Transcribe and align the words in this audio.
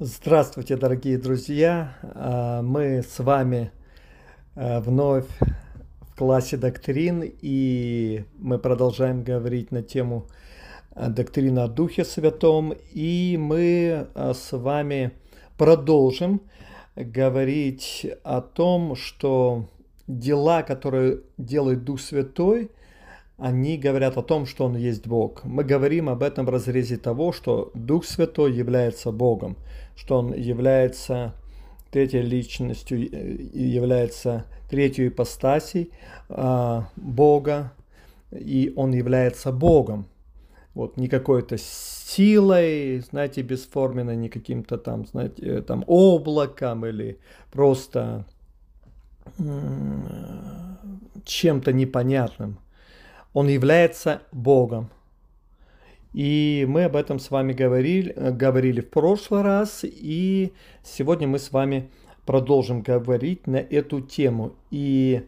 Здравствуйте, 0.00 0.76
дорогие 0.76 1.18
друзья! 1.18 1.96
А, 2.02 2.62
мы 2.62 3.04
с 3.08 3.20
вами 3.20 3.70
а, 4.56 4.80
вновь 4.80 5.28
в 6.00 6.16
классе 6.16 6.56
доктрин, 6.56 7.22
и 7.24 8.24
мы 8.40 8.58
продолжаем 8.58 9.22
говорить 9.22 9.70
на 9.70 9.84
тему 9.84 10.26
а, 10.96 11.10
доктрины 11.10 11.60
о 11.60 11.68
Духе 11.68 12.04
Святом, 12.04 12.74
и 12.92 13.36
мы 13.38 14.08
с 14.16 14.50
вами 14.50 15.12
продолжим 15.56 16.42
говорить 16.96 18.04
о 18.24 18.40
том, 18.40 18.96
что 18.96 19.68
дела, 20.08 20.64
которые 20.64 21.20
делает 21.38 21.84
Дух 21.84 22.00
Святой– 22.00 22.72
они 23.36 23.76
говорят 23.76 24.16
о 24.16 24.22
том, 24.22 24.46
что 24.46 24.66
Он 24.66 24.76
есть 24.76 25.06
Бог. 25.06 25.42
Мы 25.44 25.64
говорим 25.64 26.08
об 26.08 26.22
этом 26.22 26.46
в 26.46 26.50
разрезе 26.50 26.96
того, 26.96 27.32
что 27.32 27.70
Дух 27.74 28.04
Святой 28.04 28.52
является 28.52 29.10
Богом, 29.10 29.56
что 29.96 30.18
Он 30.18 30.32
является 30.32 31.34
третьей 31.90 32.22
личностью, 32.22 32.98
э, 33.00 33.36
является 33.52 34.46
третьей 34.68 35.08
ипостасей 35.08 35.90
а, 36.28 36.88
Бога, 36.96 37.72
и 38.32 38.72
Он 38.76 38.92
является 38.92 39.52
Богом. 39.52 40.06
Вот, 40.74 40.96
не 40.96 41.06
какой-то 41.06 41.56
силой, 41.56 42.98
знаете, 43.00 43.42
бесформенной, 43.42 44.16
не 44.16 44.28
каким-то 44.28 44.76
там, 44.76 45.06
знаете, 45.06 45.62
там 45.62 45.84
облаком 45.86 46.84
или 46.84 47.18
просто 47.52 48.26
чем-то 51.24 51.72
непонятным. 51.72 52.58
Он 53.34 53.48
является 53.48 54.22
Богом. 54.32 54.90
И 56.12 56.64
мы 56.68 56.84
об 56.84 56.94
этом 56.94 57.18
с 57.18 57.32
вами 57.32 57.52
говорили, 57.52 58.12
говорили 58.30 58.80
в 58.80 58.88
прошлый 58.88 59.42
раз, 59.42 59.80
и 59.82 60.52
сегодня 60.84 61.26
мы 61.26 61.40
с 61.40 61.50
вами 61.50 61.90
продолжим 62.24 62.82
говорить 62.82 63.48
на 63.48 63.56
эту 63.56 64.00
тему. 64.00 64.52
И 64.70 65.26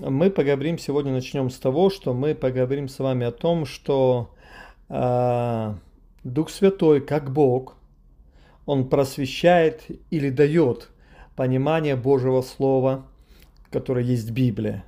мы 0.00 0.30
поговорим 0.30 0.78
сегодня, 0.78 1.12
начнем 1.12 1.50
с 1.50 1.58
того, 1.58 1.90
что 1.90 2.14
мы 2.14 2.34
поговорим 2.34 2.88
с 2.88 2.98
вами 2.98 3.26
о 3.26 3.32
том, 3.32 3.66
что 3.66 4.34
э, 4.88 5.74
Дух 6.24 6.48
Святой, 6.48 7.02
как 7.02 7.30
Бог, 7.30 7.76
Он 8.64 8.88
просвещает 8.88 9.84
или 10.10 10.30
дает 10.30 10.88
понимание 11.36 11.96
Божьего 11.96 12.40
Слова, 12.40 13.04
которое 13.70 14.06
есть 14.06 14.30
Библия 14.30 14.82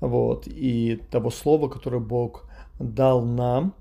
вот, 0.00 0.46
и 0.46 1.00
того 1.10 1.30
слова, 1.30 1.68
которое 1.68 2.00
Бог 2.00 2.44
дал 2.78 3.24
нам, 3.24 3.74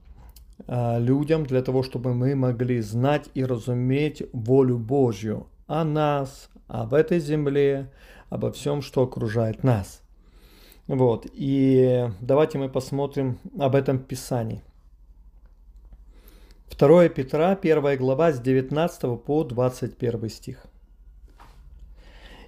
а, 0.67 0.97
людям, 0.99 1.45
для 1.45 1.61
того, 1.61 1.83
чтобы 1.83 2.13
мы 2.13 2.35
могли 2.35 2.79
знать 2.81 3.29
и 3.33 3.43
разуметь 3.43 4.23
волю 4.31 4.77
Божью 4.77 5.47
о 5.67 5.83
нас, 5.83 6.49
об 6.67 6.93
этой 6.93 7.19
земле, 7.19 7.91
обо 8.29 8.51
всем, 8.51 8.81
что 8.81 9.03
окружает 9.03 9.63
нас. 9.63 10.01
Вот, 10.87 11.25
и 11.33 12.09
давайте 12.21 12.57
мы 12.57 12.69
посмотрим 12.69 13.39
об 13.59 13.75
этом 13.75 13.99
Писании. 13.99 14.61
2 16.77 17.09
Петра, 17.09 17.51
1 17.51 17.97
глава, 17.97 18.31
с 18.31 18.39
19 18.39 19.23
по 19.23 19.43
21 19.43 20.29
стих. 20.29 20.65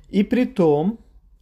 «И 0.10 0.24
при 0.24 0.46
том, 0.46 1.00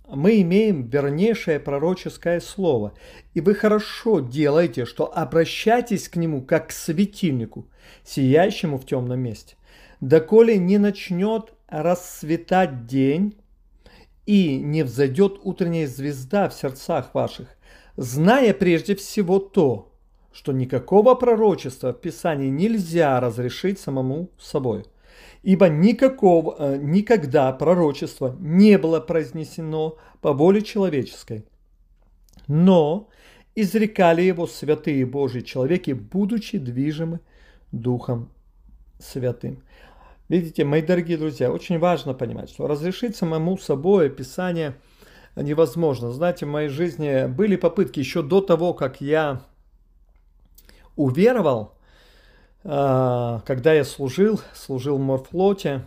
мы 0.08 0.42
имеем 0.42 0.84
вернейшее 0.88 1.60
пророческое 1.60 2.40
слово, 2.40 2.94
и 3.34 3.42
вы 3.42 3.56
хорошо 3.56 4.20
делаете, 4.20 4.86
что 4.86 5.12
обращайтесь 5.16 6.10
к 6.10 6.16
нему 6.16 6.42
как 6.42 6.70
к 6.70 6.72
светильнику, 6.72 7.68
сияющему 8.04 8.78
в 8.78 8.86
темном 8.86 9.20
месте, 9.20 9.56
доколе 10.02 10.58
не 10.58 10.78
начнет 10.78 11.54
расцветать 11.68 12.86
день 12.86 13.36
и 14.26 14.58
не 14.58 14.84
взойдет 14.84 15.40
утренняя 15.44 15.88
звезда 15.88 16.50
в 16.50 16.54
сердцах 16.54 17.14
ваших, 17.14 17.48
зная 17.98 18.54
прежде 18.54 18.96
всего 18.96 19.40
то, 19.40 19.92
что 20.32 20.52
никакого 20.52 21.16
пророчества 21.16 21.94
в 21.94 22.02
Писании 22.02 22.50
нельзя 22.50 23.20
разрешить 23.20 23.80
самому 23.80 24.30
собой– 24.38 24.86
ибо 25.46 25.70
никакого, 25.70 26.56
э, 26.58 26.78
никогда 26.78 27.54
пророчество 27.54 28.36
не 28.40 28.80
было 28.80 29.00
произнесено 29.00 29.98
по 30.20 30.34
воле 30.34 30.64
человеческой. 30.64 31.46
Но 32.48 33.10
изрекали 33.54 34.24
его 34.24 34.48
святые 34.48 35.06
Божьи 35.06 35.42
человеки, 35.42 35.92
будучи 35.92 36.58
движимы 36.58 37.20
Духом 37.72 38.32
Святым. 39.00 39.62
Видите, 40.30 40.66
мои 40.66 40.82
дорогие 40.82 41.20
друзья, 41.20 41.52
очень 41.52 41.78
важно 41.78 42.16
понимать, 42.16 42.50
что 42.50 42.66
разрешить 42.66 43.16
самому 43.16 43.60
собой 43.60 44.10
Писание 44.10 44.74
невозможно. 45.36 46.12
Знаете, 46.12 46.48
в 46.48 46.50
моей 46.50 46.70
жизни 46.70 47.28
были 47.28 47.56
попытки 47.56 48.00
еще 48.00 48.24
до 48.24 48.42
того, 48.42 48.74
как 48.74 49.00
я 49.00 49.44
уверовал, 50.96 51.75
когда 52.66 53.74
я 53.74 53.84
служил, 53.84 54.42
служил 54.54 54.98
в 54.98 55.02
морфлоте, 55.02 55.84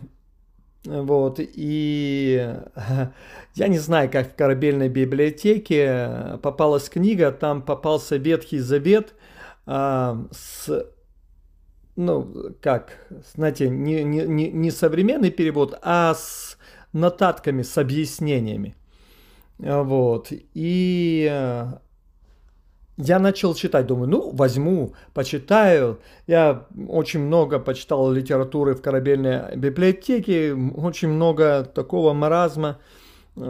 вот, 0.85 1.39
и 1.39 2.55
я 3.55 3.67
не 3.67 3.79
знаю, 3.79 4.09
как 4.09 4.31
в 4.31 4.35
корабельной 4.35 4.87
библиотеке 4.87 6.39
попалась 6.41 6.89
книга, 6.89 7.31
там 7.31 7.61
попался 7.61 8.15
Ветхий 8.15 8.59
Завет 8.59 9.13
а, 9.65 10.25
с, 10.31 10.87
ну, 11.97 12.55
как, 12.61 13.07
знаете, 13.35 13.69
не, 13.69 14.03
не, 14.03 14.49
не 14.49 14.71
современный 14.71 15.31
перевод, 15.31 15.77
а 15.81 16.13
с 16.15 16.57
нотатками, 16.93 17.61
с 17.61 17.77
объяснениями. 17.77 18.77
Вот, 19.57 20.27
и 20.31 21.67
я 23.01 23.17
начал 23.17 23.55
читать, 23.55 23.87
думаю, 23.87 24.09
ну, 24.09 24.29
возьму, 24.31 24.93
почитаю. 25.13 25.99
Я 26.27 26.65
очень 26.89 27.21
много 27.21 27.57
почитал 27.57 28.11
литературы 28.11 28.75
в 28.75 28.81
корабельной 28.81 29.55
библиотеке, 29.55 30.53
очень 30.53 31.07
много 31.07 31.63
такого 31.63 32.11
маразма, 32.11 32.77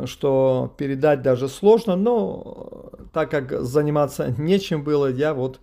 что 0.06 0.72
передать 0.78 1.24
даже 1.24 1.50
сложно, 1.50 1.96
но 1.96 2.92
так 3.12 3.32
как 3.32 3.64
заниматься 3.64 4.36
нечем 4.38 4.84
было, 4.84 5.12
я 5.12 5.34
вот 5.34 5.60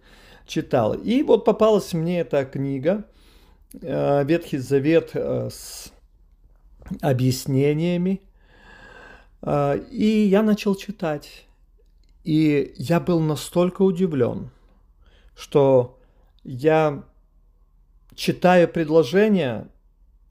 читал. 0.49 0.95
И 0.95 1.23
вот 1.23 1.45
попалась 1.45 1.93
мне 1.93 2.21
эта 2.21 2.45
книга 2.45 3.05
э, 3.81 4.25
«Ветхий 4.25 4.59
Завет» 4.59 5.11
э, 5.15 5.49
с 5.49 5.93
объяснениями, 7.01 8.21
э, 9.43 9.79
и 9.93 10.27
я 10.27 10.43
начал 10.43 10.75
читать. 10.75 11.46
И 12.27 12.75
я 12.77 12.99
был 12.99 13.21
настолько 13.21 13.83
удивлен, 13.83 14.51
что 15.37 15.97
я 16.43 17.05
читаю 18.17 18.67
предложение, 18.67 19.69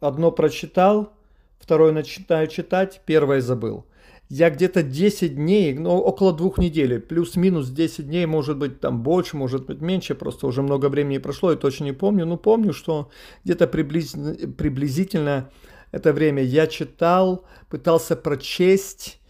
одно 0.02 0.30
прочитал, 0.30 1.14
второе 1.58 1.94
начинаю 1.94 2.48
читать, 2.48 3.02
первое 3.06 3.40
забыл. 3.40 3.86
Я 4.28 4.50
где-то 4.50 4.84
10 4.84 5.36
дней, 5.36 5.74
ну, 5.74 5.92
около 5.92 6.34
двух 6.34 6.58
недель, 6.58 7.00
плюс-минус 7.00 7.70
10 7.70 8.08
дней, 8.08 8.26
может 8.26 8.58
быть, 8.58 8.82
там 8.82 9.02
больше, 9.02 9.38
может 9.38 9.66
быть, 9.66 9.80
меньше, 9.80 10.16
просто 10.16 10.48
уже 10.48 10.62
много 10.64 10.90
времени 10.90 11.20
прошло, 11.20 11.54
и 11.54 11.58
точно 11.58 11.86
не 11.86 11.94
помню, 11.94 12.26
но 12.26 12.36
помню, 12.36 12.74
что 12.74 13.10
где-то 13.46 13.68
приблизительно, 13.68 14.52
приблизительно 14.52 15.50
это 15.94 16.12
время 16.12 16.44
я 16.44 16.68
читал, 16.68 17.46
пытался 17.70 18.18
прочесть 18.18 19.22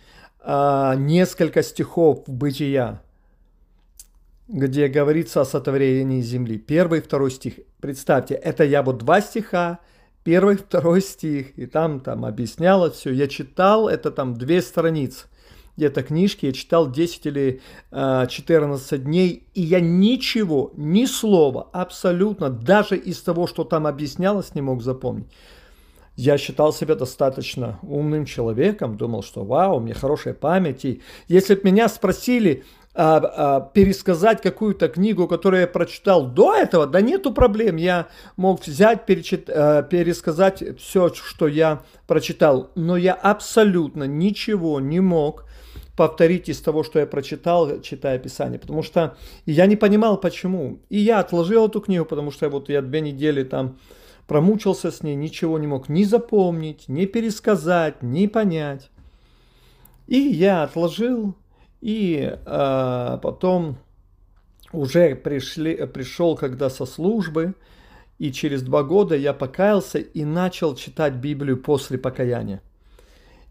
а, 0.47 0.93
несколько 0.93 1.63
стихов 1.63 2.23
Бытия, 2.27 3.01
где 4.47 4.87
говорится 4.87 5.41
о 5.41 5.45
сотворении 5.45 6.21
земли. 6.21 6.59
Первый 6.59 7.01
второй 7.01 7.31
стих. 7.31 7.55
Представьте, 7.81 8.35
это 8.35 8.63
я 8.63 8.83
вот 8.83 8.99
два 8.99 9.21
стиха, 9.21 9.79
первый, 10.23 10.57
второй 10.57 11.01
стих, 11.01 11.57
и 11.57 11.65
там, 11.65 11.99
там 11.99 12.25
объяснялось 12.25 12.93
все. 12.93 13.11
Я 13.11 13.27
читал, 13.27 13.89
это 13.89 14.11
там 14.11 14.35
две 14.35 14.61
страницы 14.61 15.25
где-то 15.77 16.03
книжки, 16.03 16.45
я 16.45 16.53
читал 16.53 16.91
10 16.91 17.25
или 17.25 17.61
э, 17.91 18.27
14 18.29 19.03
дней, 19.03 19.47
и 19.55 19.61
я 19.61 19.79
ничего, 19.81 20.71
ни 20.77 21.05
слова, 21.05 21.67
абсолютно, 21.73 22.49
даже 22.49 22.95
из 22.95 23.19
того, 23.21 23.47
что 23.47 23.63
там 23.63 23.87
объяснялось, 23.87 24.55
не 24.55 24.61
мог 24.61 24.83
запомнить. 24.83 25.27
Я 26.15 26.37
считал 26.37 26.71
себя 26.71 26.95
достаточно 26.95 27.77
умным 27.81 28.25
человеком, 28.25 28.95
думал, 28.95 29.21
что 29.21 29.43
вау, 29.43 29.77
у 29.77 29.79
меня 29.79 29.93
хорошая 29.93 30.33
память. 30.33 30.85
И 30.85 31.01
если 31.27 31.55
бы 31.55 31.61
меня 31.63 31.89
спросили 31.89 32.63
а, 32.93 33.17
а, 33.17 33.59
пересказать 33.59 34.41
какую-то 34.41 34.87
книгу, 34.87 35.27
которую 35.27 35.61
я 35.61 35.67
прочитал 35.67 36.27
до 36.27 36.55
этого, 36.55 36.87
да 36.87 37.01
нету 37.01 37.33
проблем, 37.33 37.75
я 37.75 38.07
мог 38.37 38.65
взять, 38.65 39.05
перечит, 39.05 39.49
а, 39.49 39.83
пересказать 39.83 40.63
все, 40.79 41.13
что 41.13 41.49
я 41.49 41.81
прочитал. 42.07 42.71
Но 42.75 42.95
я 42.95 43.13
абсолютно 43.13 44.05
ничего 44.05 44.79
не 44.79 45.01
мог 45.01 45.43
повторить 45.97 46.47
из 46.47 46.61
того, 46.61 46.83
что 46.83 46.99
я 46.99 47.07
прочитал, 47.07 47.81
читая 47.81 48.19
Писание, 48.19 48.59
потому 48.59 48.83
что 48.83 49.17
я 49.45 49.65
не 49.65 49.75
понимал, 49.75 50.17
почему. 50.17 50.79
И 50.89 50.97
я 50.97 51.19
отложил 51.19 51.67
эту 51.67 51.81
книгу, 51.81 52.05
потому 52.05 52.31
что 52.31 52.47
вот 52.47 52.69
я 52.69 52.81
две 52.81 53.01
недели 53.01 53.43
там 53.43 53.77
промучился 54.27 54.91
с 54.91 55.03
ней, 55.03 55.15
ничего 55.15 55.59
не 55.59 55.67
мог 55.67 55.89
ни 55.89 56.03
запомнить, 56.03 56.85
ни 56.87 57.05
пересказать, 57.05 58.01
ни 58.01 58.27
понять. 58.27 58.89
И 60.07 60.17
я 60.17 60.63
отложил, 60.63 61.35
и 61.81 62.33
э, 62.33 63.19
потом 63.21 63.77
уже 64.71 65.15
пришли, 65.15 65.85
пришел, 65.87 66.35
когда 66.35 66.69
со 66.69 66.85
службы, 66.85 67.55
и 68.17 68.31
через 68.31 68.61
два 68.61 68.83
года 68.83 69.15
я 69.15 69.33
покаялся 69.33 69.99
и 69.99 70.23
начал 70.23 70.75
читать 70.75 71.13
Библию 71.13 71.57
после 71.57 71.97
покаяния. 71.97 72.61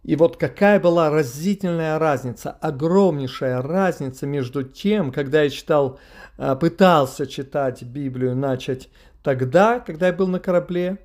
И 0.02 0.16
вот 0.16 0.36
какая 0.36 0.78
была 0.80 1.10
разительная 1.10 1.98
разница, 1.98 2.50
огромнейшая 2.50 3.62
разница 3.62 4.26
между 4.26 4.62
тем, 4.62 5.10
когда 5.10 5.42
я 5.42 5.50
читал, 5.50 5.98
а, 6.36 6.56
пытался 6.56 7.26
читать 7.26 7.82
Библию, 7.82 8.36
начать 8.36 8.90
тогда, 9.24 9.80
когда 9.80 10.06
я 10.08 10.12
был 10.12 10.28
на 10.28 10.38
корабле, 10.38 10.98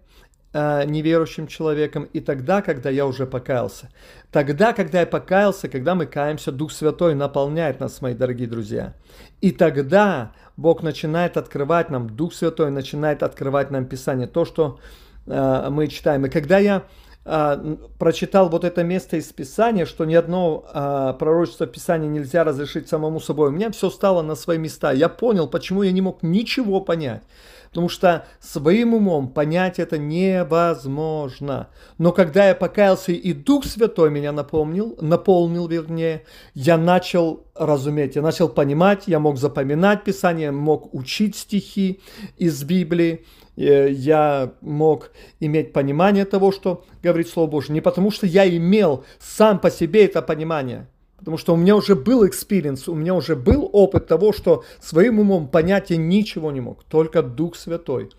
а, 0.52 0.84
неверующим 0.84 1.48
человеком, 1.48 2.04
и 2.12 2.20
тогда, 2.20 2.62
когда 2.62 2.90
я 2.90 3.06
уже 3.06 3.26
покаялся. 3.26 3.90
Тогда, 4.32 4.74
когда 4.74 5.00
я 5.00 5.06
покаялся, 5.06 5.70
когда 5.70 5.96
мы 5.96 6.06
каемся, 6.06 6.52
Дух 6.52 6.72
Святой 6.72 7.16
наполняет 7.16 7.80
нас, 7.80 8.02
мои 8.02 8.14
дорогие 8.14 8.48
друзья. 8.48 8.94
И 9.42 9.52
тогда 9.52 10.34
Бог 10.58 10.84
начинает 10.84 11.38
открывать 11.38 11.90
нам, 11.90 12.10
Дух 12.10 12.34
Святой 12.34 12.72
начинает 12.72 13.24
открывать 13.24 13.72
нам 13.72 13.86
Писание, 13.86 14.28
то, 14.28 14.44
что 14.44 14.80
э, 15.28 15.68
мы 15.70 15.88
читаем. 15.88 16.26
И 16.26 16.30
когда 16.30 16.58
я 16.58 16.84
э, 17.26 17.76
прочитал 18.00 18.50
вот 18.50 18.64
это 18.66 18.84
место 18.84 19.18
из 19.18 19.32
Писания, 19.32 19.86
что 19.86 20.04
ни 20.04 20.16
одно 20.16 20.66
э, 20.74 21.14
пророчество 21.20 21.68
Писания 21.68 22.10
нельзя 22.10 22.44
разрешить 22.44 22.90
самому 22.90 23.20
собой, 23.20 23.50
у 23.50 23.52
меня 23.52 23.70
все 23.70 23.92
стало 23.92 24.24
на 24.24 24.34
свои 24.34 24.58
места. 24.58 24.92
Я 24.92 25.10
понял, 25.10 25.48
почему 25.48 25.84
я 25.84 25.92
не 25.92 26.02
мог 26.02 26.24
ничего 26.24 26.82
понять. 26.82 27.22
Потому 27.70 27.88
что 27.88 28.26
своим 28.40 28.94
умом 28.96 29.30
понять 29.30 29.80
это 29.80 29.98
невозможно. 29.98 31.70
Но 31.98 32.12
когда 32.12 32.48
я 32.50 32.56
покаялся 32.56 33.12
и 33.12 33.34
Дух 33.34 33.66
Святой 33.66 34.10
меня 34.10 34.32
напомнил, 34.32 34.98
наполнил, 35.00 35.68
вернее, 35.68 36.24
я 36.56 36.78
начал 36.78 37.46
разуметь, 37.54 38.16
я 38.16 38.22
начал 38.22 38.50
понимать, 38.50 39.04
я 39.08 39.20
мог 39.20 39.38
запоминать 39.38 40.04
Писание, 40.04 40.52
мог 40.52 40.94
учить 40.94 41.36
стихи 41.36 42.02
из 42.38 42.64
Библии, 42.64 43.26
э, 43.56 43.92
я 43.92 44.54
мог 44.62 45.12
иметь 45.40 45.72
понимание 45.72 46.26
того, 46.26 46.52
что 46.52 46.84
говорит 47.04 47.30
Слово 47.30 47.50
Божье. 47.50 47.74
Не 47.74 47.82
потому, 47.82 48.10
что 48.10 48.26
я 48.26 48.50
имел 48.50 49.04
сам 49.20 49.60
по 49.60 49.70
себе 49.70 50.06
это 50.06 50.22
понимание– 50.22 50.88
Потому 51.20 51.38
что 51.38 51.54
у 51.54 51.58
меня 51.58 51.76
уже 51.76 51.96
был 51.96 52.26
experience, 52.26 52.88
у 52.88 52.96
меня 52.96 53.14
уже 53.14 53.36
был 53.36 53.70
опыт 53.74 54.08
того, 54.08 54.32
что 54.32 54.64
своим 54.80 55.20
умом 55.20 55.50
понять 55.50 55.90
я 55.90 55.98
ничего 55.98 56.50
не 56.52 56.62
мог. 56.62 56.86
Только 56.86 57.22
Дух 57.22 57.56
Святой, 57.58 58.10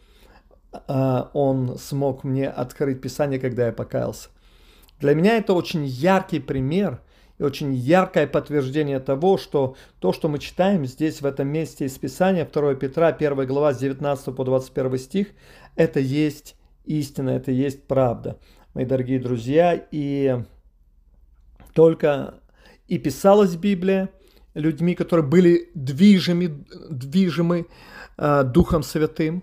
а, 0.87 1.31
Он 1.33 1.79
смог 1.79 2.25
мне 2.25 2.49
открыть 2.49 3.01
Писание, 3.01 3.41
когда 3.41 3.67
я 3.67 3.73
покаялся. 3.73 4.29
Для 5.01 5.15
меня 5.15 5.39
это 5.39 5.55
очень 5.55 5.87
яркий 5.87 6.41
пример 6.41 7.01
и 7.39 7.43
очень 7.43 7.73
яркое 7.73 8.27
подтверждение 8.27 9.01
того, 9.01 9.39
что 9.39 9.77
то, 9.99 10.13
что 10.13 10.29
мы 10.29 10.39
читаем 10.39 10.85
здесь, 10.85 11.23
в 11.23 11.27
этом 11.27 11.49
месте 11.49 11.87
из 11.87 11.97
Писания, 11.97 12.45
2 12.45 12.75
Петра, 12.75 13.09
1 13.09 13.47
глава, 13.47 13.73
с 13.73 13.79
19 13.79 14.37
по 14.37 14.45
21 14.45 14.99
стих, 14.99 15.29
это 15.75 16.01
есть 16.01 16.55
истина, 16.85 17.31
это 17.31 17.51
есть 17.51 17.85
правда, 17.85 18.39
мои 18.75 18.85
дорогие 18.85 19.19
друзья. 19.19 19.87
И 19.91 20.37
только 21.73 22.35
и 22.91 22.99
писалась 22.99 23.55
Библия 23.55 24.09
людьми, 24.55 24.95
которые 24.97 25.25
были 25.25 25.71
движимы, 25.75 26.65
движимы 26.91 27.67
э, 28.19 28.43
Духом 28.45 28.83
Святым, 28.83 29.43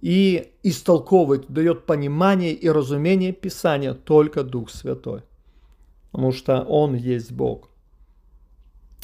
и 0.00 0.52
истолковывает, 0.62 1.50
дает 1.50 1.84
понимание 1.84 2.52
и 2.52 2.70
разумение 2.70 3.32
Писания 3.32 3.92
только 3.92 4.44
Дух 4.44 4.70
Святой, 4.70 5.22
потому 6.10 6.32
что 6.32 6.62
Он 6.62 6.94
есть 6.94 7.32
Бог. 7.32 7.68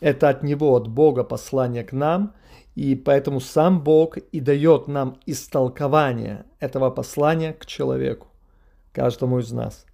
Это 0.00 0.31
от 0.31 0.43
Него, 0.43 0.75
от 0.75 0.89
Бога 0.89 1.23
послание 1.23 1.85
к 1.85 1.93
нам, 1.93 2.33
и 2.75 2.94
поэтому 2.94 3.41
сам 3.41 3.85
Бог 3.85 4.17
и 4.17 4.41
дает 4.41 4.89
нам 4.89 5.19
истолкование 5.27 6.44
этого 6.61 6.91
послания 6.91 7.53
к 7.53 7.67
человеку, 7.67 8.29
каждому 8.93 9.41
из 9.41 9.53
нас– 9.53 9.85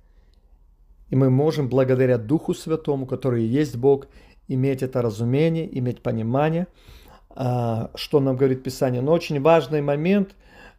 и 1.11 1.17
мы 1.17 1.31
можем 1.31 1.69
благодаря 1.69 2.19
Духу 2.19 2.55
Святому, 2.55 3.07
который 3.07 3.45
есть 3.45 3.77
Бог, 3.77 4.09
иметь 4.47 4.83
это 4.83 5.03
разумение, 5.03 5.79
иметь 5.79 6.03
понимание, 6.03 6.67
а, 7.31 7.91
что 7.95 8.21
нам 8.21 8.37
говорит 8.37 8.63
Писание. 8.63 9.03
Но 9.03 9.13
очень 9.13 9.41
важный 9.41 9.81
момент, 9.81 10.35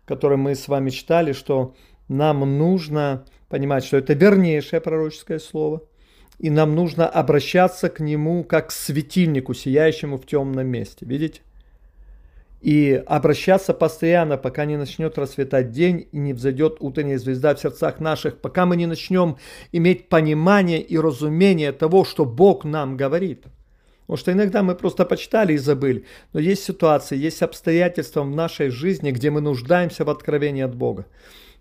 который 0.06 0.38
мы 0.38 0.56
с 0.56 0.68
вами 0.68 0.90
читали, 0.90 1.34
что 1.34 1.76
нам 2.08 2.40
нужно 2.58 3.26
понимать, 3.48 3.84
что 3.84 3.98
это 3.98 4.14
вернейшее 4.14 4.82
пророческое 4.82 5.40
слово, 5.40 5.84
и 6.40 6.50
нам 6.50 6.76
нужно 6.76 7.08
обращаться 7.08 7.90
к 7.90 8.00
нему 8.00 8.44
как 8.44 8.70
к 8.70 8.72
светильнику, 8.72 9.54
сияющему 9.54 10.18
в 10.18 10.26
темном 10.26 10.68
месте. 10.68 11.06
Видите? 11.06 11.42
И 12.62 13.02
обращаться 13.06 13.74
постоянно, 13.74 14.38
пока 14.38 14.66
не 14.66 14.78
начнет 14.78 15.18
расцветать 15.18 15.72
день 15.72 16.08
и 16.12 16.18
не 16.18 16.34
взойдет 16.34 16.78
утренняя 16.80 17.18
звезда 17.18 17.56
в 17.56 17.60
сердцах 17.60 18.00
наших, 18.00 18.38
пока 18.38 18.66
мы 18.66 18.76
не 18.76 18.86
начнем 18.86 19.38
иметь 19.72 20.10
понимание 20.10 20.82
и 20.82 20.98
разумение 20.98 21.72
того, 21.72 22.04
что 22.04 22.26
Бог 22.26 22.66
нам 22.66 22.98
говорит. 22.98 23.46
Потому 24.02 24.18
что 24.18 24.32
иногда 24.32 24.64
мы 24.64 24.76
просто 24.76 25.06
почитали 25.06 25.54
и 25.54 25.58
забыли. 25.58 26.04
Но 26.34 26.40
есть 26.40 26.64
ситуации, 26.64 27.16
есть 27.16 27.42
обстоятельства 27.44 28.24
в 28.24 28.30
нашей 28.30 28.70
жизни, 28.70 29.12
где 29.12 29.30
мы 29.30 29.40
нуждаемся 29.40 30.04
в 30.04 30.10
откровении 30.10 30.64
от 30.64 30.76
Бога. 30.76 31.06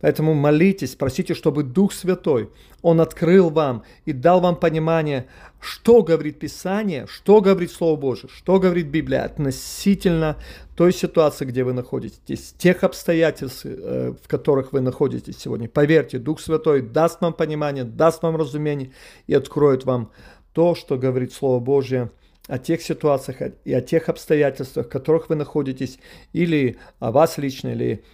Поэтому 0.01 0.35
молитесь, 0.35 0.95
просите, 0.95 1.35
чтобы 1.35 1.65
Дух 1.65 1.93
Святой, 1.93 2.51
Он 2.83 3.01
открыл 3.01 3.51
вам 3.51 3.83
и 4.05 4.13
дал 4.13 4.41
вам 4.41 4.57
понимание, 4.57 5.27
что 5.61 6.03
говорит 6.03 6.39
Писание, 6.39 7.07
что 7.09 7.41
говорит 7.41 7.73
Слово 7.73 7.99
Божие, 7.99 8.31
что 8.33 8.61
говорит 8.61 8.87
Библия 8.87 9.25
относительно 9.25 10.37
той 10.77 10.93
ситуации, 10.93 11.47
где 11.47 11.65
вы 11.65 11.73
находитесь, 11.73 12.55
тех 12.57 12.85
обстоятельств, 12.85 13.63
э, 13.65 14.15
в 14.23 14.29
которых 14.29 14.73
вы 14.73 14.81
находитесь 14.81 15.39
сегодня. 15.39 15.69
Поверьте, 15.69 16.19
Дух 16.19 16.41
Святой 16.41 16.83
даст 16.83 17.21
вам 17.21 17.33
понимание, 17.33 17.83
даст 17.83 18.23
вам 18.23 18.37
разумение 18.37 18.93
и 19.27 19.35
откроет 19.35 19.85
вам 19.85 20.13
то, 20.53 20.77
что 20.77 20.97
говорит 20.97 21.33
Слово 21.33 21.59
Божье 21.59 22.11
о 22.47 22.59
тех 22.59 22.81
ситуациях 22.83 23.53
и 23.65 23.75
о 23.75 23.81
тех 23.81 24.09
обстоятельствах, 24.09 24.87
в 24.87 24.89
которых 24.89 25.29
вы 25.29 25.35
находитесь, 25.35 25.99
или 26.33 26.79
о 26.99 27.11
вас 27.11 27.37
лично, 27.37 27.69
или 27.69 28.05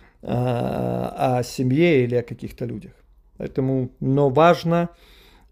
о 1.15 1.43
семье 1.43 2.05
или 2.05 2.17
о 2.17 2.23
каких-то 2.23 2.65
людях. 2.65 2.93
Поэтому, 3.39 3.91
но 4.01 4.31
важно 4.31 4.89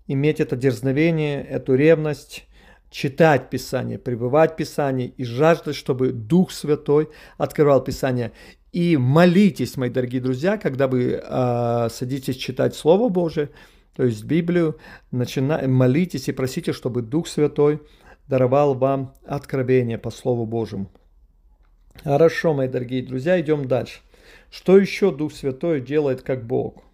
иметь 0.06 0.40
это 0.40 0.56
дерзновение, 0.56 1.42
эту 1.42 1.74
ревность, 1.74 2.46
читать 2.90 3.50
Писание, 3.50 3.98
пребывать 3.98 4.52
в 4.52 4.56
Писании 4.56 5.14
и 5.16 5.24
жаждать, 5.24 5.74
чтобы 5.74 6.12
Дух 6.12 6.52
Святой 6.52 7.08
открывал 7.38 7.82
Писание. 7.82 8.32
И 8.72 8.96
молитесь, 8.96 9.76
мои 9.76 9.90
дорогие 9.90 10.20
друзья, 10.20 10.56
когда 10.58 10.88
вы 10.88 11.20
э, 11.22 11.88
садитесь 11.90 12.36
читать 12.36 12.74
Слово 12.74 13.08
Божие, 13.08 13.50
то 13.94 14.04
есть 14.04 14.24
Библию, 14.24 14.78
начина... 15.10 15.60
молитесь 15.66 16.28
и 16.28 16.32
просите, 16.32 16.72
чтобы 16.72 17.02
Дух 17.02 17.28
Святой 17.28 17.80
даровал 18.28 18.74
вам 18.74 19.14
откровение 19.26 19.98
по 19.98 20.10
Слову 20.10 20.46
Божьему. 20.46 20.90
Хорошо, 22.02 22.54
мои 22.54 22.68
дорогие 22.68 23.02
друзья, 23.02 23.38
идем 23.40 23.68
дальше. 23.68 24.00
Что 24.52 24.76
еще 24.76 25.10
Дух 25.10 25.32
Святой 25.32 25.80
делает 25.80 26.20
как 26.20 26.44
Бог? 26.44 26.84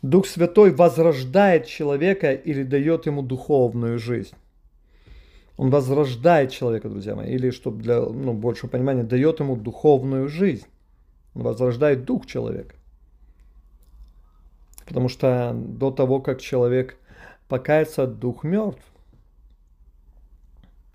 Дух 0.00 0.28
Святой 0.28 0.70
возрождает 0.70 1.66
человека 1.66 2.32
или 2.32 2.62
дает 2.62 3.06
ему 3.06 3.22
духовную 3.22 3.98
жизнь. 3.98 4.36
Он 5.56 5.70
возрождает 5.70 6.52
человека, 6.52 6.88
друзья 6.88 7.16
мои, 7.16 7.34
или, 7.34 7.50
чтобы 7.50 7.82
для 7.82 8.00
ну, 8.00 8.32
большего 8.32 8.70
понимания, 8.70 9.02
дает 9.02 9.40
ему 9.40 9.56
духовную 9.56 10.28
жизнь. 10.28 10.66
Он 11.34 11.42
возрождает 11.42 12.04
дух 12.04 12.26
человека. 12.26 12.76
Потому 14.86 15.08
что 15.08 15.52
до 15.52 15.90
того, 15.90 16.20
как 16.20 16.40
человек 16.40 16.96
покается, 17.48 18.06
дух 18.06 18.44
мертв. 18.44 18.84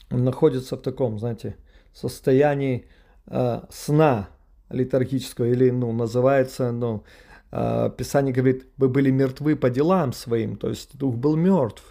Он 0.09 0.23
находится 0.23 0.77
в 0.77 0.81
таком, 0.81 1.19
знаете, 1.19 1.57
состоянии 1.93 2.87
э, 3.27 3.63
сна, 3.69 4.29
литургического, 4.69 5.45
или, 5.45 5.69
ну, 5.69 5.91
называется, 5.91 6.71
ну, 6.71 7.03
э, 7.51 7.89
Писание 7.97 8.33
говорит, 8.33 8.67
вы 8.77 8.89
были 8.89 9.11
мертвы 9.11 9.55
по 9.55 9.69
делам 9.69 10.13
своим, 10.13 10.55
то 10.57 10.69
есть 10.69 10.97
дух 10.97 11.15
был 11.15 11.35
мертв. 11.35 11.83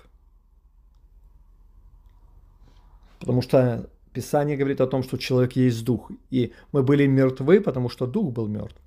Потому 3.21 3.43
что 3.43 3.89
Писание 4.13 4.57
говорит 4.57 4.81
о 4.81 4.87
том, 4.87 5.03
что 5.03 5.17
человек 5.17 5.53
есть 5.53 5.85
дух, 5.85 6.11
и 6.31 6.53
мы 6.73 6.83
были 6.83 7.07
мертвы, 7.07 7.61
потому 7.61 7.89
что 7.89 8.07
дух 8.07 8.33
был 8.33 8.47
мертв. 8.49 8.81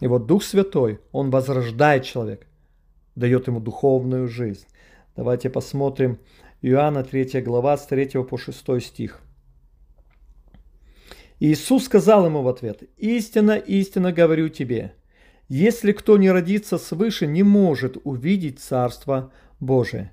И 0.00 0.06
вот 0.06 0.26
Дух 0.26 0.42
Святой, 0.42 1.00
Он 1.12 1.30
возрождает 1.30 2.04
человека, 2.04 2.46
дает 3.14 3.46
ему 3.46 3.60
духовную 3.60 4.28
жизнь. 4.28 4.66
Давайте 5.16 5.48
посмотрим 5.48 6.18
Иоанна 6.60 7.02
3 7.02 7.40
глава 7.40 7.76
с 7.78 7.86
3 7.86 8.22
по 8.24 8.36
6 8.36 8.82
стих. 8.82 9.20
Иисус 11.38 11.84
сказал 11.84 12.26
ему 12.26 12.42
в 12.42 12.48
ответ, 12.48 12.82
«Истинно, 12.96 13.52
истинно 13.52 14.12
говорю 14.12 14.48
тебе, 14.48 14.94
Если 15.48 15.92
кто 15.92 16.16
не 16.16 16.30
родится 16.30 16.78
свыше, 16.78 17.26
не 17.26 17.42
может 17.42 17.98
увидеть 18.02 18.58
Царство 18.58 19.32
Божие. 19.60 20.12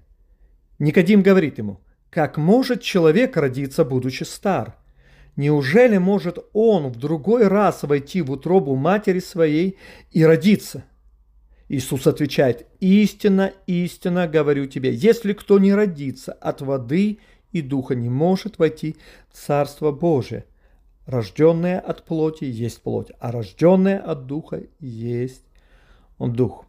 Никодим 0.80 1.24
говорит 1.24 1.58
ему, 1.58 1.80
как 2.10 2.38
может 2.38 2.82
человек 2.82 3.36
родиться, 3.38 3.84
будучи 3.84 4.24
стар? 4.24 4.78
Неужели 5.36 5.98
может 5.98 6.38
он 6.54 6.90
в 6.90 6.98
другой 6.98 7.48
раз 7.48 7.82
войти 7.84 8.22
в 8.22 8.32
утробу 8.32 8.76
матери 8.76 9.20
своей 9.20 9.80
и 10.12 10.24
родиться? 10.24 10.84
Иисус 11.70 12.06
отвечает, 12.06 12.68
истинно, 12.80 13.52
истинно 13.66 14.28
говорю 14.28 14.68
тебе, 14.68 14.94
если 14.94 15.34
кто 15.34 15.58
не 15.58 15.74
родится 15.74 16.34
от 16.34 16.62
воды 16.62 17.18
и 17.52 17.62
духа, 17.64 17.96
не 17.96 18.10
может 18.10 18.60
войти 18.60 18.98
в 19.32 19.38
Царство 19.38 19.92
Божие. 19.92 20.46
Рожденное 21.06 21.80
от 21.80 22.04
плоти 22.04 22.46
есть 22.46 22.82
плоть, 22.82 23.12
а 23.20 23.32
рожденное 23.32 24.00
от 24.00 24.26
духа 24.26 24.64
есть 24.80 25.44
дух. 26.20 26.66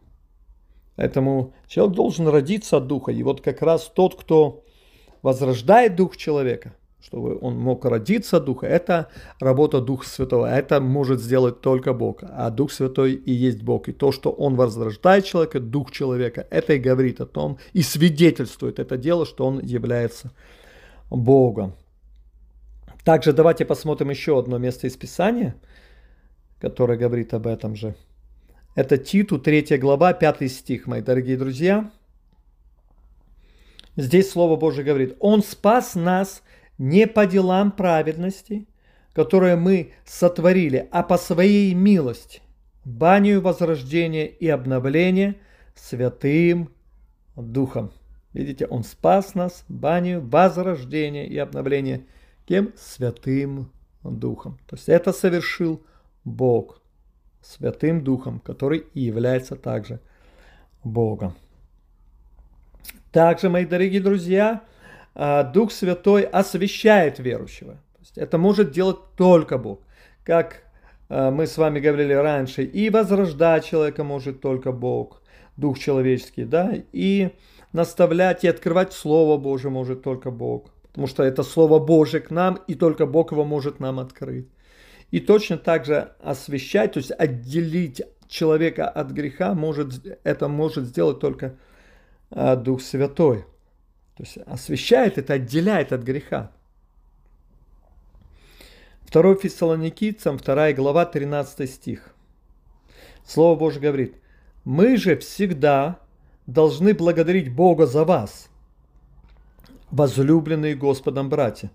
Поэтому 0.95 1.53
человек 1.67 1.95
должен 1.95 2.27
родиться 2.27 2.77
от 2.77 2.87
духа. 2.87 3.11
И 3.11 3.23
вот 3.23 3.41
как 3.41 3.61
раз 3.61 3.91
тот, 3.93 4.19
кто 4.19 4.63
возрождает 5.21 5.95
дух 5.95 6.17
человека, 6.17 6.73
чтобы 7.05 7.37
он 7.39 7.57
мог 7.59 7.85
родиться 7.85 8.37
от 8.37 8.45
духа, 8.45 8.65
это 8.65 9.09
работа 9.39 9.79
Духа 9.79 10.07
Святого. 10.07 10.47
Это 10.47 10.81
может 10.81 11.21
сделать 11.21 11.61
только 11.61 11.93
Бог. 11.93 12.23
А 12.23 12.49
Дух 12.49 12.71
Святой 12.71 13.13
и 13.13 13.31
есть 13.31 13.61
Бог. 13.61 13.87
И 13.89 13.93
то, 13.93 14.11
что 14.11 14.31
он 14.31 14.55
возрождает 14.55 15.25
человека, 15.25 15.59
дух 15.59 15.91
человека, 15.91 16.47
это 16.49 16.73
и 16.73 16.79
говорит 16.79 17.21
о 17.21 17.27
том, 17.27 17.59
и 17.73 17.83
свидетельствует 17.83 18.79
это 18.79 18.97
дело, 18.97 19.25
что 19.25 19.45
он 19.45 19.59
является 19.59 20.31
Богом. 21.11 21.73
Также 23.05 23.33
давайте 23.33 23.65
посмотрим 23.65 24.09
еще 24.09 24.39
одно 24.39 24.57
место 24.57 24.87
из 24.87 24.97
Писания, 24.97 25.55
которое 26.59 26.97
говорит 26.97 27.35
об 27.35 27.45
этом 27.45 27.75
же. 27.75 27.95
Это 28.73 28.97
Титу, 28.97 29.37
3 29.37 29.77
глава, 29.77 30.11
5 30.13 30.51
стих, 30.51 30.87
мои 30.87 31.01
дорогие 31.01 31.37
друзья. 31.37 31.91
Здесь 33.95 34.31
Слово 34.31 34.55
Божье 34.55 34.83
говорит, 34.83 35.15
Он 35.19 35.43
спас 35.43 35.93
нас 35.93 36.41
не 36.79 37.05
по 37.05 37.27
делам 37.27 37.71
праведности, 37.71 38.67
которые 39.13 39.55
мы 39.55 39.93
сотворили, 40.03 40.89
а 40.91 41.03
по 41.03 41.19
своей 41.19 41.75
милости, 41.75 42.41
банию 42.85 43.39
возрождения 43.39 44.25
и 44.25 44.47
обновления 44.49 45.35
святым 45.75 46.71
Духом. 47.35 47.91
Видите, 48.33 48.65
Он 48.65 48.83
спас 48.83 49.35
нас 49.35 49.63
банию 49.69 50.27
возрождения 50.27 51.27
и 51.27 51.37
обновления 51.37 52.07
Кем? 52.45 52.73
Святым 52.77 53.71
Духом. 54.03 54.59
То 54.67 54.75
есть 54.75 54.87
это 54.87 55.11
совершил 55.13 55.83
Бог. 56.23 56.81
Святым 57.41 58.03
Духом, 58.03 58.39
который 58.39 58.85
и 58.93 59.01
является 59.01 59.55
также 59.55 59.99
Богом. 60.83 61.33
Также, 63.11 63.49
мои 63.49 63.65
дорогие 63.65 64.01
друзья, 64.01 64.61
а, 65.15 65.43
Дух 65.43 65.71
Святой 65.71 66.23
освящает 66.23 67.17
верующего. 67.17 67.73
То 67.73 67.99
есть 67.99 68.17
это 68.17 68.37
может 68.37 68.71
делать 68.71 68.99
только 69.17 69.57
Бог. 69.57 69.81
Как 70.23 70.63
а, 71.09 71.31
мы 71.31 71.47
с 71.47 71.57
вами 71.57 71.79
говорили 71.79 72.13
раньше, 72.13 72.63
и 72.63 72.89
возрождать 72.91 73.65
человека 73.65 74.03
может 74.03 74.41
только 74.41 74.71
Бог, 74.71 75.23
Дух 75.57 75.79
человеческий, 75.79 76.43
да, 76.43 76.73
и 76.91 77.29
наставлять 77.71 78.43
и 78.43 78.47
открывать 78.47 78.93
Слово 78.93 79.37
Божие 79.37 79.71
может 79.71 80.03
только 80.03 80.29
Бог 80.29 80.74
потому 80.95 81.07
что 81.07 81.23
это 81.23 81.43
Слово 81.43 81.79
Божие 81.79 82.21
к 82.21 82.31
нам, 82.31 82.57
и 82.67 82.73
только 82.73 83.05
Бог 83.05 83.33
его 83.33 83.43
может 83.43 83.81
нам 83.81 83.99
открыть. 83.99 84.47
И 85.11 85.19
точно 85.19 85.57
так 85.57 85.83
же 85.83 86.13
освящать, 86.23 86.93
то 86.93 86.99
есть 86.99 87.11
отделить 87.11 88.01
человека 88.29 88.87
от 88.87 89.11
греха, 89.11 89.53
может, 89.55 90.19
это 90.23 90.47
может 90.47 90.85
сделать 90.85 91.19
только 91.19 91.57
а, 92.31 92.55
Дух 92.55 92.81
Святой. 92.81 93.43
То 94.15 94.23
есть 94.23 94.37
освящает 94.45 95.17
это, 95.17 95.33
отделяет 95.33 95.91
от 95.91 96.01
греха. 96.03 96.53
2 99.11 99.35
Фессалоникийцам, 99.35 100.37
2 100.37 100.71
глава, 100.71 101.05
13 101.05 101.69
стих. 101.69 102.15
Слово 103.25 103.59
Божье 103.59 103.81
говорит, 103.81 104.15
«Мы 104.63 104.95
же 104.95 105.17
всегда 105.17 105.99
должны 106.47 106.93
благодарить 106.93 107.53
Бога 107.53 107.85
за 107.85 108.05
вас, 108.05 108.49
возлюбленные 109.91 110.75
Господом 110.75 111.29
братья, 111.29 111.71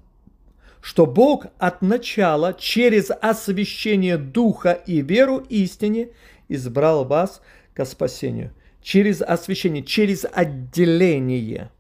что 0.81 1.07
Бог 1.07 1.47
от 1.59 1.83
начала 1.83 2.55
через 2.55 3.11
освящение 3.11 4.17
Духа 4.17 4.73
и 4.73 5.01
веру 5.03 5.39
истине 5.49 6.11
избрал 6.49 7.05
вас 7.05 7.41
к 7.75 7.85
спасению. 7.85 8.53
Через 8.83 9.21
освящение, 9.21 9.83
через 9.83 10.25
отделение 10.33 11.71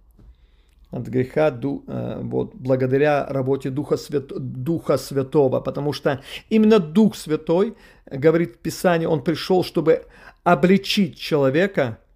от 0.91 1.07
греха 1.07 1.49
э, 1.49 2.21
вот, 2.23 2.55
благодаря 2.55 3.27
работе 3.27 3.71
Духа, 3.71 3.97
Свят, 3.97 4.27
Духа 4.29 4.99
Святого, 4.99 5.61
потому 5.61 5.93
что 5.93 6.21
именно 6.51 6.79
Дух 6.79 7.17
Святой, 7.17 7.75
говорит 8.07 8.59
Писание, 8.59 9.09
Он 9.09 9.23
пришел, 9.23 9.65
чтобы 9.65 10.05
обличить 10.45 11.19
человека– 11.19 11.99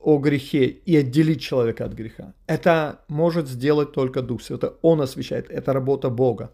о 0.00 0.18
грехе 0.18 0.66
и 0.66 0.96
отделить 0.96 1.40
человека 1.40 1.84
от 1.84 1.92
греха. 1.92 2.34
Это 2.46 3.00
может 3.08 3.48
сделать 3.48 3.92
только 3.92 4.22
Дух 4.22 4.42
Святой. 4.42 4.70
Он 4.82 5.00
освещает. 5.00 5.50
Это 5.50 5.72
работа 5.72 6.10
Бога. 6.10 6.50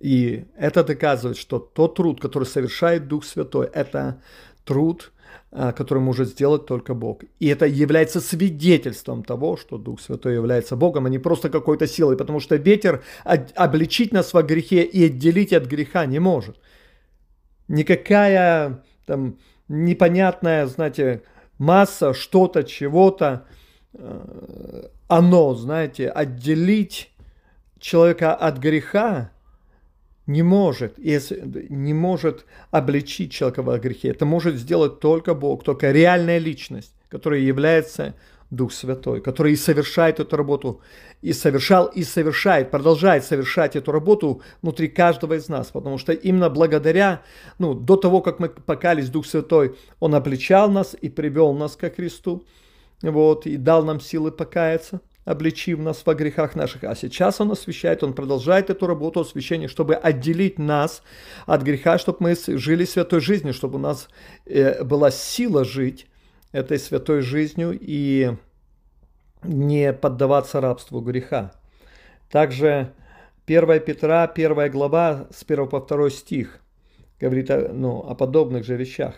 И 0.00 0.44
это 0.56 0.84
доказывает, 0.84 1.36
что 1.36 1.58
тот 1.58 1.96
труд, 1.96 2.20
который 2.20 2.44
совершает 2.44 3.08
Дух 3.08 3.24
Святой, 3.24 3.68
это 3.72 4.20
труд, 4.64 5.12
а, 5.50 5.72
который 5.72 6.00
может 6.00 6.28
сделать 6.28 6.66
только 6.66 6.94
Бог. 6.94 7.22
И 7.38 7.46
это 7.46 7.66
является 7.66 8.20
свидетельством 8.20 9.22
того, 9.22 9.56
что 9.56 9.78
Дух 9.78 10.00
Святой 10.00 10.34
является 10.34 10.76
Богом, 10.76 11.06
а 11.06 11.08
не 11.08 11.18
просто 11.18 11.48
какой-то 11.48 11.86
силой, 11.86 12.16
потому 12.16 12.40
что 12.40 12.56
ветер 12.56 13.02
обличить 13.24 14.12
нас 14.12 14.32
во 14.32 14.42
грехе 14.42 14.82
и 14.82 15.06
отделить 15.06 15.52
от 15.52 15.66
греха 15.66 16.06
не 16.06 16.18
может. 16.18 16.56
Никакая 17.68 18.82
там 19.06 19.38
непонятная, 19.68 20.66
знаете, 20.66 21.22
масса 21.58 22.14
что-то, 22.14 22.64
чего-то, 22.64 23.46
э, 23.92 24.88
оно, 25.08 25.54
знаете, 25.54 26.08
отделить 26.08 27.10
человека 27.78 28.34
от 28.34 28.58
греха 28.58 29.30
не 30.26 30.42
может, 30.42 30.98
если, 30.98 31.42
не 31.68 31.92
может 31.92 32.46
обличить 32.70 33.32
человека 33.32 33.62
в 33.62 33.78
грехе. 33.78 34.08
Это 34.08 34.24
может 34.24 34.56
сделать 34.56 35.00
только 35.00 35.34
Бог, 35.34 35.64
только 35.64 35.92
реальная 35.92 36.38
личность, 36.38 36.94
которая 37.08 37.40
является 37.40 38.14
Дух 38.54 38.72
Святой, 38.72 39.20
который 39.20 39.52
и 39.52 39.56
совершает 39.56 40.20
эту 40.20 40.36
работу, 40.36 40.80
и 41.22 41.32
совершал, 41.32 41.86
и 41.86 42.02
совершает, 42.02 42.70
продолжает 42.70 43.24
совершать 43.24 43.76
эту 43.76 43.92
работу 43.92 44.42
внутри 44.62 44.88
каждого 44.88 45.34
из 45.34 45.48
нас, 45.48 45.68
потому 45.68 45.98
что 45.98 46.12
именно 46.12 46.50
благодаря, 46.50 47.22
ну, 47.58 47.74
до 47.74 47.96
того, 47.96 48.20
как 48.20 48.40
мы 48.40 48.48
покались 48.48 49.10
Дух 49.10 49.26
Святой, 49.26 49.76
Он 50.00 50.14
обличал 50.14 50.70
нас 50.70 50.96
и 51.00 51.08
привел 51.08 51.52
нас 51.54 51.76
ко 51.76 51.90
Христу, 51.90 52.44
вот, 53.02 53.46
и 53.46 53.56
дал 53.56 53.84
нам 53.84 54.00
силы 54.00 54.32
покаяться, 54.32 55.00
обличив 55.24 55.78
нас 55.78 56.02
во 56.04 56.14
грехах 56.14 56.54
наших. 56.54 56.84
А 56.84 56.94
сейчас 56.94 57.40
Он 57.40 57.50
освящает, 57.52 58.02
Он 58.02 58.12
продолжает 58.12 58.70
эту 58.70 58.86
работу 58.86 59.20
освящения, 59.20 59.68
чтобы 59.68 59.94
отделить 59.94 60.58
нас 60.58 61.02
от 61.46 61.62
греха, 61.62 61.98
чтобы 61.98 62.18
мы 62.20 62.36
жили 62.58 62.84
святой 62.84 63.20
жизнью, 63.20 63.54
чтобы 63.54 63.76
у 63.76 63.82
нас 63.82 64.08
э, 64.46 64.84
была 64.84 65.10
сила 65.10 65.64
жить 65.64 66.06
этой 66.54 66.78
святой 66.78 67.20
жизнью 67.20 67.76
и 67.78 68.36
не 69.42 69.92
поддаваться 69.92 70.60
рабству 70.60 71.00
греха. 71.00 71.52
Также 72.30 72.92
1 73.46 73.80
Петра, 73.80 74.22
1 74.22 74.70
глава, 74.70 75.26
с 75.32 75.42
1 75.42 75.68
по 75.68 75.80
2 75.80 76.10
стих, 76.10 76.60
говорит 77.18 77.50
о, 77.50 77.72
ну, 77.72 77.98
о 77.98 78.14
подобных 78.14 78.64
же 78.64 78.76
вещах. 78.76 79.16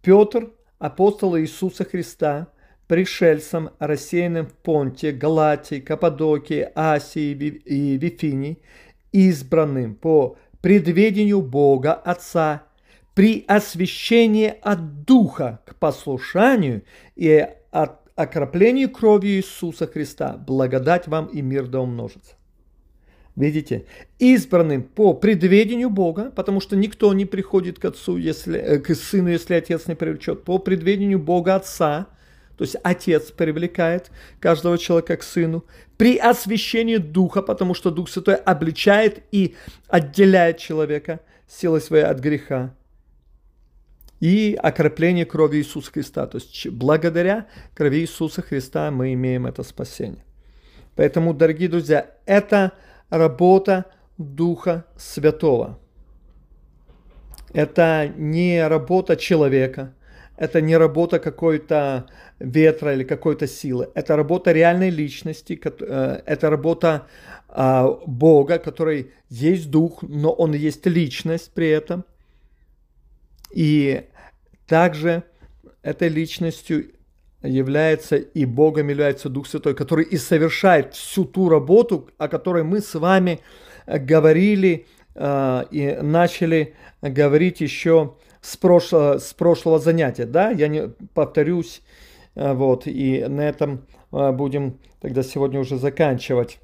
Петр, 0.00 0.50
апостол 0.78 1.36
Иисуса 1.38 1.84
Христа, 1.84 2.48
пришельцам, 2.88 3.70
рассеянным 3.78 4.46
в 4.46 4.54
Понте, 4.54 5.12
Галатии, 5.12 5.80
Каппадокии, 5.80 6.70
Асии 6.74 7.32
и 7.32 7.98
Вифинии, 7.98 8.62
избранным 9.12 9.94
по 9.94 10.38
предведению 10.62 11.42
Бога 11.42 11.92
Отца 11.92 12.62
при 13.14 13.44
освящении 13.46 14.54
от 14.62 15.04
Духа 15.04 15.60
к 15.66 15.74
послушанию 15.76 16.82
и 17.16 17.46
от 17.70 18.00
окроплению 18.14 18.90
кровью 18.90 19.32
Иисуса 19.32 19.86
Христа, 19.86 20.36
благодать 20.36 21.08
вам 21.08 21.26
и 21.26 21.40
мир 21.42 21.66
да 21.66 21.80
умножится. 21.80 22.34
Видите, 23.36 23.86
избранным 24.18 24.82
по 24.82 25.14
предведению 25.14 25.88
Бога, 25.88 26.30
потому 26.30 26.60
что 26.60 26.76
никто 26.76 27.12
не 27.14 27.24
приходит 27.24 27.78
к 27.78 27.84
Отцу, 27.84 28.16
если, 28.16 28.58
э, 28.58 28.78
к 28.78 28.94
Сыну, 28.94 29.28
если 29.28 29.54
Отец 29.54 29.86
не 29.86 29.94
привлечет, 29.94 30.44
по 30.44 30.58
предведению 30.58 31.20
Бога 31.20 31.54
Отца, 31.54 32.08
то 32.58 32.64
есть 32.64 32.76
Отец 32.82 33.30
привлекает 33.30 34.10
каждого 34.40 34.76
человека 34.76 35.16
к 35.16 35.22
Сыну, 35.22 35.64
при 35.96 36.18
освящении 36.18 36.98
Духа, 36.98 37.40
потому 37.40 37.72
что 37.72 37.90
Дух 37.90 38.10
Святой 38.10 38.34
обличает 38.34 39.22
и 39.32 39.54
отделяет 39.88 40.58
человека 40.58 41.20
силой 41.48 41.80
своей 41.80 42.04
от 42.04 42.18
греха, 42.18 42.74
и 44.20 44.58
окропление 44.62 45.24
крови 45.24 45.58
Иисуса 45.58 45.90
Христа. 45.92 46.26
То 46.26 46.38
есть 46.38 46.68
благодаря 46.68 47.46
крови 47.74 48.00
Иисуса 48.00 48.42
Христа 48.42 48.90
мы 48.90 49.14
имеем 49.14 49.46
это 49.46 49.62
спасение. 49.62 50.24
Поэтому, 50.94 51.32
дорогие 51.32 51.68
друзья, 51.68 52.06
это 52.26 52.72
работа 53.08 53.86
Духа 54.18 54.84
Святого. 54.96 55.78
Это 57.52 58.12
не 58.16 58.66
работа 58.68 59.16
человека, 59.16 59.94
это 60.36 60.60
не 60.60 60.76
работа 60.76 61.18
какой-то 61.18 62.06
ветра 62.38 62.94
или 62.94 63.04
какой-то 63.04 63.46
силы. 63.46 63.90
Это 63.94 64.16
работа 64.16 64.52
реальной 64.52 64.90
личности, 64.90 65.60
э, 65.62 66.22
это 66.26 66.50
работа 66.50 67.06
а, 67.48 67.88
Бога, 68.06 68.58
который 68.58 69.12
есть 69.28 69.70
Дух, 69.70 70.02
но 70.02 70.30
Он 70.30 70.52
есть 70.52 70.86
личность 70.86 71.50
при 71.52 71.68
этом. 71.68 72.04
И 73.52 74.04
также 74.70 75.24
этой 75.82 76.08
личностью 76.08 76.92
является 77.42 78.16
и 78.16 78.44
Богом 78.44 78.88
является 78.88 79.28
Дух 79.28 79.48
Святой, 79.48 79.74
который 79.74 80.04
и 80.04 80.16
совершает 80.16 80.94
всю 80.94 81.24
ту 81.24 81.48
работу, 81.48 82.08
о 82.18 82.28
которой 82.28 82.62
мы 82.62 82.80
с 82.80 82.94
вами 82.94 83.40
говорили 83.86 84.86
э, 85.16 85.64
и 85.72 85.98
начали 86.02 86.76
говорить 87.02 87.60
еще 87.60 88.14
с 88.40 88.56
прошлого, 88.56 89.18
с 89.18 89.34
прошлого 89.34 89.80
занятия. 89.80 90.24
Да, 90.24 90.50
я 90.50 90.68
не 90.68 90.90
повторюсь, 91.14 91.82
э, 92.36 92.52
вот, 92.52 92.86
и 92.86 93.24
на 93.26 93.40
этом 93.40 93.86
э, 94.12 94.30
будем 94.30 94.78
тогда 95.00 95.24
сегодня 95.24 95.58
уже 95.58 95.78
заканчивать. 95.78 96.60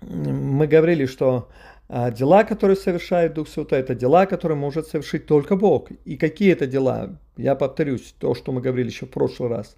Мы 0.00 0.66
говорили, 0.66 1.04
что 1.04 1.50
а 1.88 2.10
дела, 2.10 2.44
которые 2.44 2.76
совершает 2.76 3.34
Дух 3.34 3.48
Святой, 3.48 3.80
это 3.80 3.94
дела, 3.94 4.26
которые 4.26 4.56
может 4.56 4.86
совершить 4.88 5.26
только 5.26 5.54
Бог. 5.54 5.90
И 6.04 6.16
какие 6.16 6.52
это 6.52 6.66
дела? 6.66 7.18
Я 7.36 7.54
повторюсь, 7.54 8.14
то, 8.18 8.34
что 8.34 8.52
мы 8.52 8.62
говорили 8.62 8.88
еще 8.88 9.06
в 9.06 9.10
прошлый 9.10 9.50
раз. 9.50 9.76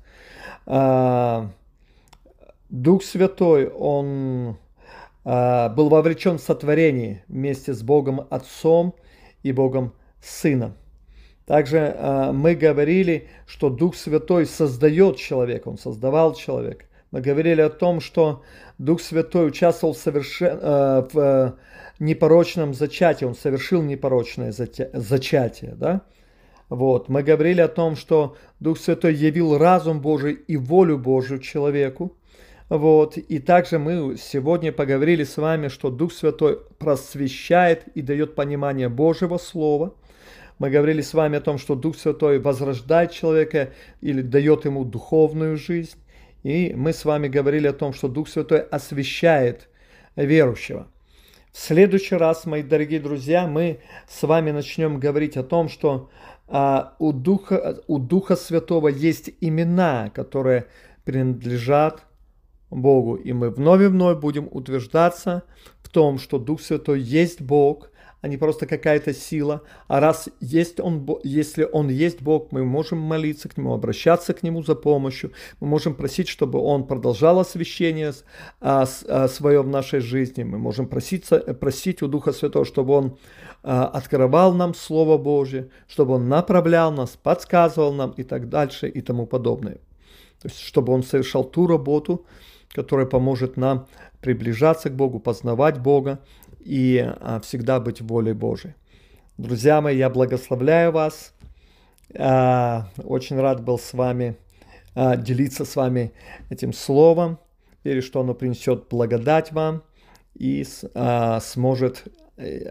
А, 0.67 1.51
Дух 2.69 3.03
Святой, 3.03 3.69
Он 3.69 4.57
а, 5.25 5.69
был 5.71 5.89
вовлечен 5.89 6.39
в 6.39 6.43
сотворение 6.43 7.25
вместе 7.27 7.75
с 7.75 7.83
Богом 7.83 8.27
Отцом 8.31 8.95
и 9.43 9.51
Богом 9.51 9.93
Сыном. 10.23 10.75
Также 11.45 12.33
мы 12.33 12.57
говорили, 12.57 13.29
что 13.47 13.71
Дух 13.71 13.95
Святой 13.95 14.47
создает 14.47 15.17
человека, 15.17 15.69
Он 15.69 15.79
создавал 15.79 16.35
человека. 16.35 16.86
Мы 17.11 17.21
говорили 17.21 17.61
о 17.61 17.71
том, 17.71 18.01
что 18.01 18.43
Дух 18.79 19.01
Святой 19.01 19.49
участвовал 19.49 19.95
в, 19.95 19.99
совершен... 19.99 20.59
в 20.61 21.57
непорочном 21.99 22.75
зачатии, 22.75 23.25
он 23.25 23.35
совершил 23.35 23.83
непорочное 23.83 24.53
зачатие, 24.53 25.75
да? 25.77 26.03
Вот. 26.69 27.09
Мы 27.09 27.23
говорили 27.23 27.61
о 27.61 27.69
том, 27.69 27.97
что 27.97 28.37
Дух 28.61 28.79
Святой 28.79 29.15
явил 29.15 29.57
разум 29.57 30.01
Божий 30.01 30.35
и 30.35 30.57
волю 30.57 30.99
Божию 30.99 31.39
человеку. 31.39 32.17
Вот. 32.69 33.17
И 33.17 33.39
также 33.39 33.79
мы 33.79 34.17
сегодня 34.19 34.73
поговорили 34.73 35.23
с 35.25 35.37
вами, 35.37 35.69
что 35.69 35.91
Дух 35.91 36.13
Святой 36.13 36.59
просвещает 36.79 37.85
и 37.95 38.03
дает 38.03 38.35
понимание 38.35 38.89
Божьего 38.89 39.39
Слова. 39.39 39.95
Мы 40.59 40.71
говорили 40.71 41.03
с 41.03 41.15
вами 41.15 41.39
о 41.39 41.41
том, 41.41 41.59
что 41.59 41.77
Дух 41.77 41.97
Святой 41.97 42.41
возрождает 42.41 43.13
человека 43.13 43.71
или 44.01 44.23
дает 44.23 44.65
ему 44.65 44.85
духовную 44.85 45.57
жизнь. 45.57 45.97
И 46.43 46.73
мы 46.75 46.93
с 46.93 47.05
вами 47.05 47.28
говорили 47.28 47.66
о 47.66 47.73
том, 47.73 47.93
что 47.93 48.09
Дух 48.09 48.28
Святой 48.28 48.61
освещает 48.61 49.69
верующего. 50.16 50.88
В 51.52 51.59
следующий 51.59 52.16
раз, 52.16 52.45
мои 52.45 52.62
дорогие 52.62 53.00
друзья, 53.00 53.47
мы 53.47 53.81
с 54.09 54.23
вами 54.23 54.50
начнем 54.50 55.00
говорить 55.00 55.37
о 55.37 55.43
том, 55.43 55.69
что 55.69 56.11
а, 56.49 56.94
у, 56.99 57.12
Духа, 57.12 57.81
у 57.87 57.99
Духа 57.99 58.37
Святого 58.37 58.88
есть 58.88 59.31
имена, 59.40 60.11
которые 60.14 60.66
принадлежат 61.05 62.05
Богу. 62.70 63.14
И 63.14 63.33
мы 63.33 63.51
вновь 63.51 63.83
и 63.83 63.87
вновь 63.87 64.18
будем 64.18 64.49
утверждаться 64.51 65.44
в 65.83 65.88
том, 65.88 66.18
что 66.18 66.38
Дух 66.38 66.61
Святой 66.61 67.01
есть 67.01 67.40
Бог, 67.40 67.90
а 68.22 68.29
не 68.29 68.37
просто 68.37 68.66
какая-то 68.66 69.12
сила. 69.12 69.62
А 69.88 70.00
раз 70.00 70.29
есть 70.40 70.81
он, 70.81 71.07
если 71.22 71.68
Он 71.70 71.88
есть 71.88 72.22
Бог, 72.22 72.50
мы 72.50 72.64
можем 72.64 72.98
молиться 72.98 73.48
к 73.48 73.57
Нему, 73.57 73.74
обращаться 73.74 74.33
к 74.33 74.42
Нему 74.42 74.62
за 74.62 74.74
помощью. 74.74 75.33
Мы 75.61 75.68
можем 75.68 75.94
просить, 75.94 76.29
чтобы 76.29 76.59
Он 76.59 76.87
продолжал 76.87 77.38
освящение 77.38 78.12
а, 78.61 78.87
а, 79.09 79.29
свое 79.29 79.62
в 79.62 79.68
нашей 79.68 80.00
жизни. 80.00 80.44
Мы 80.44 80.59
можем 80.59 80.88
просить, 80.88 81.29
просить 81.61 82.02
у 82.02 82.09
Духа 82.09 82.33
Святого, 82.33 82.64
чтобы 82.64 82.94
Он 82.94 83.18
а, 83.62 83.87
открывал 83.87 84.55
нам 84.55 84.74
Слово 84.74 85.18
Божье, 85.18 85.68
чтобы 85.87 86.14
Он 86.14 86.29
направлял 86.29 86.90
нас, 86.92 87.11
подсказывал 87.22 87.92
нам 87.92 88.12
и 88.12 88.22
так 88.22 88.48
дальше 88.48 88.88
и 88.88 89.02
тому 89.02 89.26
подобное. 89.26 89.79
То 90.40 90.48
есть, 90.48 90.61
чтобы 90.61 90.92
Он 90.92 91.02
совершал 91.02 91.44
ту 91.44 91.66
работу, 91.66 92.24
которая 92.72 93.07
поможет 93.07 93.57
нам 93.57 93.87
приближаться 94.20 94.90
к 94.90 94.96
Богу, 94.96 95.20
познавать 95.20 95.79
Бога 95.79 96.20
и 96.66 96.98
а, 96.98 97.40
всегда 97.40 97.79
быть 97.79 98.00
волей 98.00 98.33
Божией. 98.33 98.74
Друзья 99.38 99.81
мои, 99.81 99.96
я 99.96 100.11
благословляю 100.11 100.90
вас. 100.90 101.33
А, 102.18 102.88
очень 103.05 103.38
рад 103.38 103.62
был 103.62 103.79
с 103.79 103.94
вами 103.94 104.37
а, 104.94 105.16
делиться 105.16 105.64
с 105.64 105.76
вами 105.76 106.12
этим 106.50 106.72
словом. 106.72 107.38
Верю, 107.85 108.02
что 108.02 108.20
оно 108.20 108.35
принесет 108.35 108.88
благодать 108.88 109.52
вам 109.52 109.85
и 110.35 110.66
сможет 111.40 112.05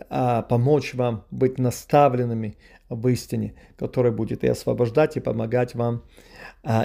помочь 0.10 0.94
вам 0.94 1.24
быть 1.32 1.58
наставленными 1.58 2.58
в 2.90 3.08
истине, 3.08 3.56
которая 3.78 4.12
будет 4.12 4.44
и 4.44 4.48
освобождать, 4.48 5.16
и 5.16 5.22
помогать 5.22 5.74
вам 5.74 6.04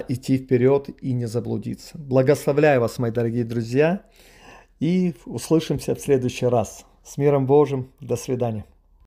идти 0.08 0.38
вперед 0.38 0.88
и 1.02 1.12
не 1.12 1.26
заблудиться. 1.26 1.98
Благословляю 1.98 2.80
вас, 2.80 2.98
мои 2.98 3.10
дорогие 3.10 3.44
друзья, 3.44 4.04
и 4.78 5.14
услышимся 5.26 5.96
в 5.96 6.00
следующий 6.00 6.46
раз. 6.46 6.86
С 7.02 7.18
миром 7.18 7.46
Божьим. 7.46 7.90
До 8.00 8.16
свидания. 8.16 8.64